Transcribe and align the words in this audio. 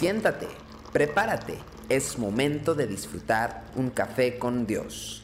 Siéntate, 0.00 0.46
prepárate, 0.94 1.58
es 1.90 2.18
momento 2.18 2.74
de 2.74 2.86
disfrutar 2.86 3.64
un 3.76 3.90
café 3.90 4.38
con 4.38 4.66
Dios. 4.66 5.22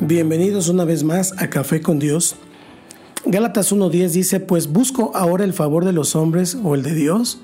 Bienvenidos 0.00 0.68
una 0.68 0.84
vez 0.84 1.02
más 1.02 1.32
a 1.38 1.48
Café 1.48 1.80
con 1.80 1.98
Dios. 1.98 2.36
Gálatas 3.24 3.72
1.10 3.72 4.10
dice, 4.10 4.40
pues 4.40 4.66
busco 4.66 5.12
ahora 5.14 5.44
el 5.44 5.54
favor 5.54 5.86
de 5.86 5.94
los 5.94 6.14
hombres 6.14 6.58
o 6.62 6.74
el 6.74 6.82
de 6.82 6.92
Dios, 6.92 7.40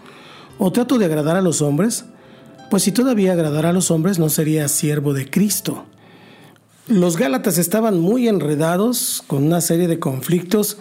o 0.59 0.71
trato 0.73 0.99
de 0.99 1.07
agradar 1.07 1.37
a 1.37 1.41
los 1.41 1.63
hombres, 1.63 2.05
pues 2.71 2.83
si 2.83 2.93
todavía 2.93 3.33
agradara 3.33 3.71
a 3.71 3.73
los 3.73 3.91
hombres 3.91 4.19
no 4.19 4.29
sería 4.29 4.69
siervo 4.69 5.15
de 5.15 5.31
Cristo. 5.31 5.87
Los 6.89 7.17
Gálatas 7.17 7.59
estaban 7.59 8.01
muy 8.01 8.27
enredados 8.27 9.23
con 9.29 9.45
una 9.45 9.61
serie 9.61 9.87
de 9.87 10.01
conflictos 10.01 10.79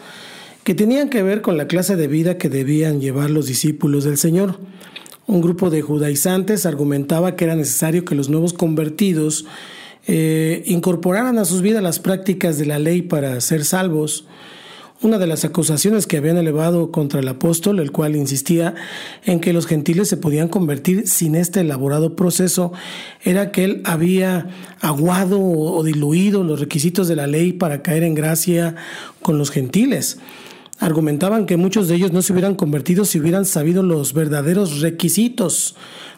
que 0.63 0.73
tenían 0.73 1.09
que 1.09 1.21
ver 1.21 1.41
con 1.41 1.57
la 1.57 1.67
clase 1.67 1.95
de 1.95 2.07
vida 2.07 2.39
que 2.39 2.49
debían 2.49 2.99
llevar 2.99 3.29
los 3.29 3.45
discípulos 3.45 4.03
del 4.03 4.17
Señor. 4.17 4.57
Un 5.27 5.41
grupo 5.41 5.69
de 5.69 5.83
judaizantes 5.83 6.65
argumentaba 6.65 7.35
que 7.35 7.45
era 7.45 7.55
necesario 7.55 8.03
que 8.03 8.15
los 8.15 8.29
nuevos 8.29 8.53
convertidos 8.53 9.45
eh, 10.07 10.63
incorporaran 10.65 11.37
a 11.37 11.45
sus 11.45 11.61
vidas 11.61 11.83
las 11.83 11.99
prácticas 11.99 12.57
de 12.57 12.65
la 12.65 12.79
ley 12.79 13.03
para 13.03 13.39
ser 13.39 13.63
salvos. 13.63 14.25
Una 15.03 15.17
de 15.17 15.25
las 15.25 15.43
acusaciones 15.45 16.05
que 16.05 16.17
habían 16.17 16.37
elevado 16.37 16.91
contra 16.91 17.21
el 17.21 17.27
apóstol, 17.27 17.79
el 17.79 17.91
cual 17.91 18.15
insistía 18.15 18.75
en 19.25 19.39
que 19.39 19.51
los 19.51 19.65
gentiles 19.65 20.07
se 20.07 20.15
podían 20.15 20.47
convertir 20.47 21.07
sin 21.07 21.33
este 21.33 21.61
elaborado 21.61 22.15
proceso, 22.15 22.71
era 23.23 23.51
que 23.51 23.63
él 23.63 23.81
había 23.83 24.49
aguado 24.79 25.41
o 25.41 25.83
diluido 25.83 26.43
los 26.43 26.59
requisitos 26.59 27.07
de 27.07 27.15
la 27.15 27.25
ley 27.25 27.51
para 27.51 27.81
caer 27.81 28.03
en 28.03 28.13
gracia 28.13 28.75
con 29.23 29.39
los 29.39 29.49
gentiles. 29.49 30.19
Argumentaban 30.77 31.47
que 31.47 31.57
muchos 31.57 31.87
de 31.87 31.95
ellos 31.95 32.11
no 32.11 32.21
se 32.21 32.33
hubieran 32.33 32.53
convertido 32.53 33.03
si 33.03 33.19
hubieran 33.19 33.45
sabido 33.45 33.81
los 33.81 34.13
verdaderos 34.13 34.81
requisitos 34.81 35.75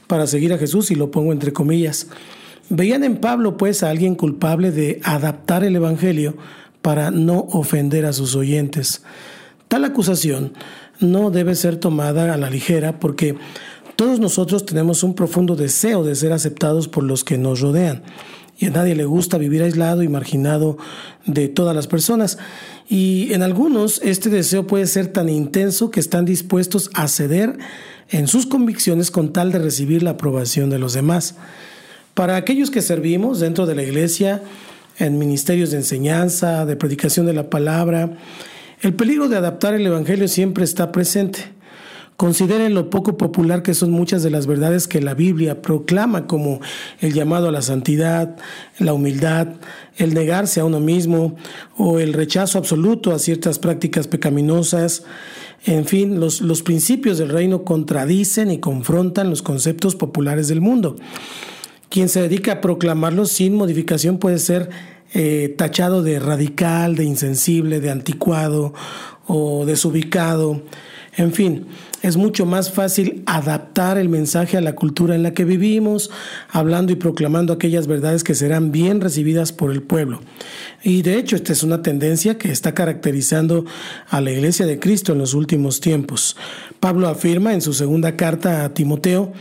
para 0.08 0.28
seguir 0.28 0.52
a 0.52 0.58
Jesús, 0.58 0.92
y 0.92 0.96
lo 0.96 1.10
pongo 1.10 1.32
entre 1.32 1.54
comillas. 1.54 2.08
Veían 2.70 3.06
en 3.06 3.18
Pablo 3.18 3.56
pues 3.56 3.82
a 3.82 3.90
alguien 3.90 4.16
culpable 4.16 4.72
de 4.72 5.00
adaptar 5.04 5.64
el 5.64 5.78
Evangelio 5.78 6.36
para 6.84 7.10
no 7.10 7.48
ofender 7.50 8.06
a 8.06 8.14
sus 8.14 8.36
oyentes. 8.36 9.02
Tal 9.70 9.86
acusación 9.86 10.54
no 11.00 11.32
debe 11.32 11.56
ser 11.56 11.78
tomada 11.78 12.32
a 12.32 12.38
la 12.38 12.52
ligera 12.52 13.00
porque 13.00 13.36
todos 13.96 14.20
nosotros 14.20 14.66
tenemos 14.66 15.02
un 15.02 15.16
profundo 15.16 15.56
deseo 15.56 16.04
de 16.04 16.14
ser 16.14 16.34
aceptados 16.34 16.88
por 16.90 17.04
los 17.04 17.24
que 17.24 17.38
nos 17.40 17.62
rodean. 17.62 18.04
Y 18.60 18.66
a 18.68 18.70
nadie 18.70 18.96
le 18.96 19.06
gusta 19.06 19.38
vivir 19.38 19.64
aislado 19.64 20.04
y 20.04 20.10
marginado 20.10 20.78
de 21.26 21.48
todas 21.48 21.74
las 21.74 21.88
personas. 21.88 22.38
Y 22.90 23.32
en 23.34 23.44
algunos 23.44 24.02
este 24.04 24.30
deseo 24.30 24.68
puede 24.68 24.86
ser 24.86 25.08
tan 25.08 25.30
intenso 25.30 25.90
que 25.90 26.02
están 26.02 26.26
dispuestos 26.26 26.90
a 26.94 27.08
ceder 27.08 27.58
en 28.10 28.28
sus 28.28 28.46
convicciones 28.46 29.10
con 29.10 29.32
tal 29.32 29.54
de 29.54 29.60
recibir 29.60 30.04
la 30.04 30.12
aprobación 30.12 30.70
de 30.70 30.80
los 30.80 30.94
demás. 30.94 31.36
Para 32.14 32.36
aquellos 32.36 32.72
que 32.72 32.82
servimos 32.82 33.40
dentro 33.40 33.66
de 33.66 33.76
la 33.76 33.84
iglesia, 33.84 34.44
en 34.98 35.18
ministerios 35.18 35.72
de 35.72 35.78
enseñanza, 35.78 36.66
de 36.66 36.76
predicación 36.76 37.26
de 37.26 37.34
la 37.34 37.50
palabra, 37.50 38.18
el 38.82 38.94
peligro 38.94 39.30
de 39.30 39.38
adaptar 39.38 39.74
el 39.74 39.86
Evangelio 39.88 40.28
siempre 40.28 40.64
está 40.64 40.92
presente. 40.92 41.40
Consideren 42.18 42.76
lo 42.76 42.90
poco 42.90 43.18
popular 43.18 43.64
que 43.64 43.74
son 43.74 43.90
muchas 43.90 44.22
de 44.22 44.30
las 44.30 44.46
verdades 44.46 44.88
que 44.88 45.02
la 45.02 45.16
Biblia 45.16 45.62
proclama 45.62 46.28
como 46.28 46.60
el 47.00 47.14
llamado 47.14 47.50
a 47.50 47.52
la 47.52 47.64
santidad, 47.64 48.38
la 48.78 48.94
humildad, 48.94 49.48
el 49.98 50.14
negarse 50.14 50.60
a 50.60 50.66
uno 50.66 50.80
mismo 50.80 51.36
o 51.76 52.00
el 52.00 52.14
rechazo 52.14 52.60
absoluto 52.60 53.14
a 53.14 53.20
ciertas 53.20 53.58
prácticas 53.58 54.08
pecaminosas. 54.08 55.04
En 55.66 55.86
fin, 55.86 56.20
los, 56.20 56.42
los 56.42 56.62
principios 56.62 57.18
del 57.18 57.30
reino 57.30 57.64
contradicen 57.64 58.52
y 58.52 58.60
confrontan 58.60 59.30
los 59.30 59.42
conceptos 59.42 59.96
populares 59.96 60.48
del 60.48 60.62
mundo. 60.62 60.98
Quien 61.94 62.10
se 62.10 62.24
dedica 62.24 62.54
a 62.54 62.62
proclamarlos 62.62 63.30
sin 63.30 63.54
modificación 63.54 64.18
puede 64.18 64.40
ser 64.40 64.68
eh, 65.14 65.54
tachado 65.60 66.02
de 66.02 66.20
radical, 66.20 66.96
de 66.96 67.04
insensible, 67.04 67.82
de 67.82 67.92
anticuado 67.92 68.74
o 69.28 69.64
desubicado. 69.68 70.64
En 71.16 71.34
fin, 71.34 71.68
es 72.02 72.18
mucho 72.18 72.48
más 72.48 72.72
fácil 72.72 73.22
adaptar 73.28 74.00
el 74.00 74.10
mensaje 74.10 74.58
a 74.58 74.62
la 74.62 74.74
cultura 74.74 75.14
en 75.14 75.22
la 75.22 75.36
que 75.36 75.46
vivimos, 75.46 76.10
hablando 76.50 76.92
y 76.92 76.96
proclamando 76.96 77.54
aquellas 77.54 77.86
verdades 77.86 78.24
que 78.24 78.34
serán 78.34 78.72
bien 78.72 79.00
recibidas 79.00 79.52
por 79.52 79.72
el 79.72 79.84
pueblo. 79.84 80.20
Y 80.82 81.04
de 81.04 81.20
hecho, 81.20 81.36
esta 81.36 81.54
es 81.54 81.62
una 81.62 81.84
tendencia 81.84 82.40
que 82.40 82.52
está 82.52 82.74
caracterizando 82.74 83.66
a 84.10 84.20
la 84.20 84.32
Iglesia 84.32 84.66
de 84.66 84.80
Cristo 84.80 85.14
en 85.14 85.20
los 85.20 85.36
últimos 85.36 85.80
tiempos. 85.80 86.38
Pablo 86.80 87.08
afirma 87.08 87.54
en 87.54 87.62
su 87.62 87.72
segunda 87.72 88.16
carta 88.16 88.66
a 88.66 88.74
Timoteo 88.74 89.32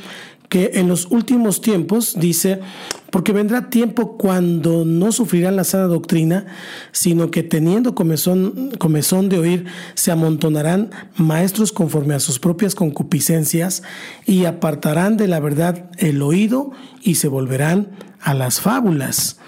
que 0.52 0.72
en 0.74 0.86
los 0.86 1.06
últimos 1.10 1.62
tiempos 1.62 2.14
dice, 2.20 2.60
porque 3.08 3.32
vendrá 3.32 3.70
tiempo 3.70 4.18
cuando 4.18 4.84
no 4.84 5.10
sufrirán 5.10 5.56
la 5.56 5.64
sana 5.64 5.84
doctrina, 5.84 6.44
sino 6.92 7.30
que 7.30 7.42
teniendo 7.42 7.94
comezón, 7.94 8.72
comezón 8.76 9.30
de 9.30 9.38
oír, 9.38 9.64
se 9.94 10.12
amontonarán 10.12 10.90
maestros 11.16 11.72
conforme 11.72 12.12
a 12.12 12.20
sus 12.20 12.38
propias 12.38 12.74
concupiscencias 12.74 13.82
y 14.26 14.44
apartarán 14.44 15.16
de 15.16 15.26
la 15.26 15.40
verdad 15.40 15.90
el 15.96 16.20
oído 16.20 16.72
y 17.00 17.14
se 17.14 17.28
volverán 17.28 17.88
a 18.20 18.34
las 18.34 18.60
fábulas. 18.60 19.38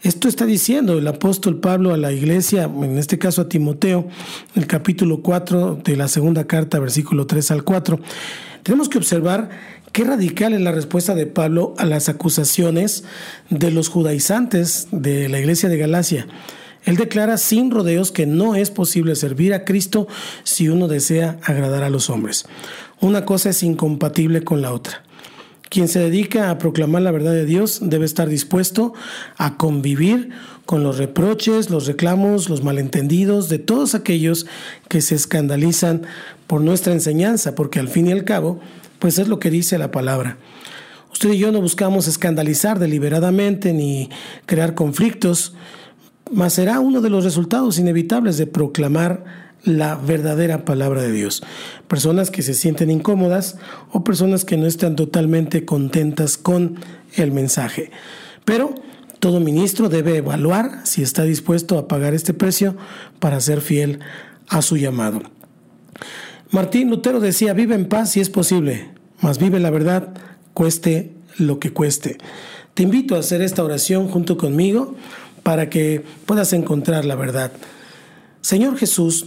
Esto 0.00 0.26
está 0.26 0.46
diciendo 0.46 0.96
el 0.96 1.06
apóstol 1.06 1.60
Pablo 1.60 1.92
a 1.92 1.98
la 1.98 2.12
iglesia, 2.12 2.62
en 2.64 2.96
este 2.96 3.18
caso 3.18 3.42
a 3.42 3.48
Timoteo, 3.50 4.08
el 4.54 4.66
capítulo 4.66 5.20
4 5.20 5.80
de 5.84 5.96
la 5.96 6.08
segunda 6.08 6.46
carta, 6.46 6.78
versículo 6.78 7.26
3 7.26 7.50
al 7.50 7.62
4. 7.62 8.00
Tenemos 8.66 8.88
que 8.88 8.98
observar 8.98 9.48
Qué 9.96 10.04
radical 10.04 10.52
es 10.52 10.60
la 10.60 10.72
respuesta 10.72 11.14
de 11.14 11.24
Pablo 11.24 11.72
a 11.78 11.86
las 11.86 12.10
acusaciones 12.10 13.04
de 13.48 13.70
los 13.70 13.88
judaizantes 13.88 14.88
de 14.92 15.30
la 15.30 15.38
iglesia 15.38 15.70
de 15.70 15.78
Galacia. 15.78 16.26
Él 16.84 16.98
declara 16.98 17.38
sin 17.38 17.70
rodeos 17.70 18.12
que 18.12 18.26
no 18.26 18.56
es 18.56 18.70
posible 18.70 19.16
servir 19.16 19.54
a 19.54 19.64
Cristo 19.64 20.06
si 20.42 20.68
uno 20.68 20.86
desea 20.86 21.38
agradar 21.42 21.82
a 21.82 21.88
los 21.88 22.10
hombres. 22.10 22.44
Una 23.00 23.24
cosa 23.24 23.48
es 23.48 23.62
incompatible 23.62 24.44
con 24.44 24.60
la 24.60 24.74
otra. 24.74 25.02
Quien 25.68 25.88
se 25.88 25.98
dedica 25.98 26.50
a 26.50 26.58
proclamar 26.58 27.02
la 27.02 27.10
verdad 27.10 27.32
de 27.32 27.44
Dios 27.44 27.80
debe 27.82 28.04
estar 28.04 28.28
dispuesto 28.28 28.94
a 29.36 29.56
convivir 29.56 30.30
con 30.64 30.82
los 30.82 30.98
reproches, 30.98 31.70
los 31.70 31.86
reclamos, 31.86 32.48
los 32.48 32.62
malentendidos 32.62 33.48
de 33.48 33.58
todos 33.58 33.94
aquellos 33.94 34.46
que 34.88 35.00
se 35.00 35.14
escandalizan 35.14 36.02
por 36.46 36.60
nuestra 36.60 36.92
enseñanza, 36.92 37.54
porque 37.54 37.80
al 37.80 37.88
fin 37.88 38.06
y 38.06 38.12
al 38.12 38.24
cabo 38.24 38.60
pues 38.98 39.18
es 39.18 39.28
lo 39.28 39.38
que 39.38 39.50
dice 39.50 39.78
la 39.78 39.90
palabra. 39.90 40.38
Usted 41.12 41.32
y 41.32 41.38
yo 41.38 41.50
no 41.52 41.60
buscamos 41.60 42.08
escandalizar 42.08 42.78
deliberadamente 42.78 43.72
ni 43.72 44.10
crear 44.46 44.74
conflictos, 44.74 45.54
mas 46.30 46.54
será 46.54 46.80
uno 46.80 47.00
de 47.00 47.10
los 47.10 47.24
resultados 47.24 47.78
inevitables 47.78 48.36
de 48.36 48.46
proclamar 48.46 49.45
la 49.66 49.96
verdadera 49.96 50.64
palabra 50.64 51.02
de 51.02 51.12
Dios. 51.12 51.42
Personas 51.88 52.30
que 52.30 52.42
se 52.42 52.54
sienten 52.54 52.90
incómodas 52.90 53.58
o 53.90 54.04
personas 54.04 54.46
que 54.46 54.56
no 54.56 54.66
están 54.66 54.96
totalmente 54.96 55.66
contentas 55.66 56.38
con 56.38 56.76
el 57.16 57.32
mensaje. 57.32 57.90
Pero 58.44 58.74
todo 59.18 59.40
ministro 59.40 59.88
debe 59.88 60.16
evaluar 60.16 60.80
si 60.84 61.02
está 61.02 61.24
dispuesto 61.24 61.78
a 61.78 61.88
pagar 61.88 62.14
este 62.14 62.32
precio 62.32 62.76
para 63.18 63.40
ser 63.40 63.60
fiel 63.60 64.00
a 64.48 64.62
su 64.62 64.76
llamado. 64.76 65.20
Martín 66.50 66.88
Lutero 66.88 67.18
decía, 67.18 67.52
vive 67.52 67.74
en 67.74 67.88
paz 67.88 68.12
si 68.12 68.20
es 68.20 68.30
posible, 68.30 68.88
mas 69.20 69.38
vive 69.38 69.58
la 69.58 69.70
verdad, 69.70 70.14
cueste 70.54 71.12
lo 71.38 71.58
que 71.58 71.72
cueste. 71.72 72.18
Te 72.74 72.84
invito 72.84 73.16
a 73.16 73.18
hacer 73.18 73.42
esta 73.42 73.64
oración 73.64 74.06
junto 74.08 74.36
conmigo 74.36 74.94
para 75.42 75.68
que 75.70 76.04
puedas 76.24 76.52
encontrar 76.52 77.04
la 77.04 77.16
verdad. 77.16 77.50
Señor 78.42 78.76
Jesús, 78.76 79.26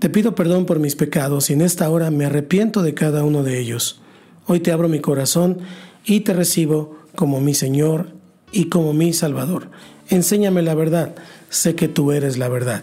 te 0.00 0.08
pido 0.08 0.34
perdón 0.34 0.64
por 0.64 0.78
mis 0.78 0.96
pecados 0.96 1.50
y 1.50 1.52
en 1.52 1.60
esta 1.60 1.88
hora 1.90 2.10
me 2.10 2.24
arrepiento 2.24 2.82
de 2.82 2.94
cada 2.94 3.22
uno 3.22 3.42
de 3.42 3.60
ellos. 3.60 4.00
Hoy 4.46 4.60
te 4.60 4.72
abro 4.72 4.88
mi 4.88 5.00
corazón 5.00 5.58
y 6.06 6.20
te 6.20 6.32
recibo 6.32 6.98
como 7.14 7.40
mi 7.40 7.52
Señor 7.52 8.06
y 8.50 8.70
como 8.70 8.94
mi 8.94 9.12
Salvador. 9.12 9.68
Enséñame 10.08 10.62
la 10.62 10.74
verdad, 10.74 11.14
sé 11.50 11.74
que 11.74 11.86
tú 11.86 12.12
eres 12.12 12.38
la 12.38 12.48
verdad. 12.48 12.82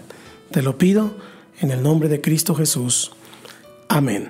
Te 0.52 0.62
lo 0.62 0.78
pido 0.78 1.16
en 1.60 1.72
el 1.72 1.82
nombre 1.82 2.08
de 2.08 2.22
Cristo 2.22 2.54
Jesús. 2.54 3.12
Amén. 3.90 4.30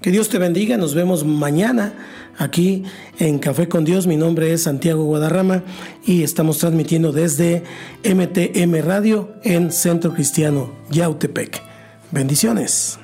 Que 0.00 0.10
Dios 0.10 0.30
te 0.30 0.38
bendiga. 0.38 0.78
Nos 0.78 0.94
vemos 0.94 1.26
mañana 1.26 1.92
aquí 2.38 2.82
en 3.18 3.40
Café 3.40 3.68
con 3.68 3.84
Dios. 3.84 4.06
Mi 4.06 4.16
nombre 4.16 4.54
es 4.54 4.62
Santiago 4.62 5.04
Guadarrama 5.04 5.64
y 6.06 6.22
estamos 6.22 6.58
transmitiendo 6.58 7.12
desde 7.12 7.62
MTM 8.02 8.80
Radio 8.82 9.34
en 9.44 9.70
Centro 9.70 10.14
Cristiano 10.14 10.72
Yautepec. 10.90 11.71
Bendiciones. 12.12 12.98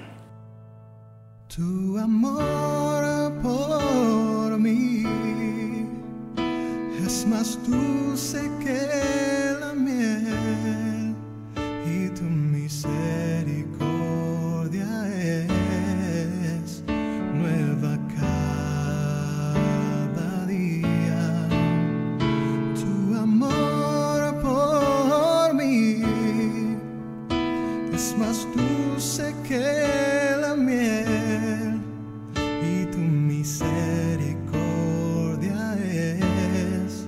Tu 1.48 1.98
amor 1.98 3.32
por 3.42 4.58
mí 4.58 5.02
es 7.06 7.26
más 7.26 7.58
dulce 7.66 7.97
dulce 29.08 29.34
que 29.48 30.36
la 30.38 30.54
miel 30.54 31.80
y 32.62 32.84
tu 32.92 32.98
misericordia 32.98 33.78
es 35.82 37.06